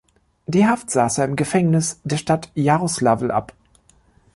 Die 0.47 0.65
Haft 0.65 0.89
saß 0.89 1.19
er 1.19 1.25
im 1.25 1.35
Gefängnis 1.35 2.01
der 2.03 2.17
Stadt 2.17 2.49
Jaroslawl 2.55 3.29
ab. 3.29 3.53